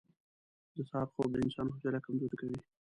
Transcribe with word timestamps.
•د 0.75 0.77
سهار 0.89 1.07
خوب 1.13 1.29
د 1.33 1.37
انسان 1.45 1.67
حوصله 1.73 1.99
کمزورې 2.05 2.37
کوي. 2.41 2.57